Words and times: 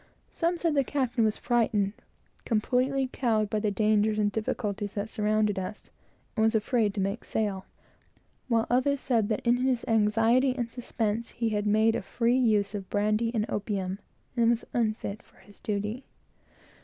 Some 0.31 0.57
said 0.57 0.73
that 0.73 0.79
the 0.79 0.83
captain 0.83 1.23
was 1.23 1.37
frightened, 1.37 1.93
completely 2.43 3.07
cowed, 3.13 3.51
by 3.51 3.59
the 3.59 3.69
dangers 3.69 4.17
and 4.17 4.31
difficulties 4.31 4.95
that 4.95 5.09
surrounded 5.09 5.59
us, 5.59 5.91
and 6.35 6.43
was 6.43 6.55
afraid 6.55 6.95
to 6.95 6.99
make 6.99 7.23
sail; 7.23 7.67
while 8.47 8.65
others 8.67 8.99
said 8.99 9.29
that 9.29 9.45
in 9.45 9.57
his 9.57 9.85
anxiety 9.87 10.55
and 10.55 10.71
suspense 10.71 11.29
he 11.33 11.49
had 11.49 11.67
made 11.67 11.95
a 11.95 12.01
free 12.01 12.35
use 12.39 12.73
of 12.73 12.89
brandy 12.89 13.29
and 13.35 13.45
opium, 13.47 13.99
and 14.35 14.49
was 14.49 14.65
unfit 14.73 15.21
for 15.21 15.35
his 15.37 15.59
duty. 15.59 16.03